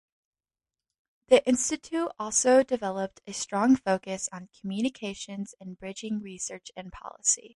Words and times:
The 1.27 1.47
Institute 1.47 2.09
also 2.17 2.63
developed 2.63 3.21
a 3.27 3.33
strong 3.33 3.75
focus 3.75 4.27
on 4.31 4.49
communications 4.59 5.53
and 5.59 5.77
'bridging 5.77 6.21
research 6.21 6.71
and 6.75 6.91
policy'. 6.91 7.49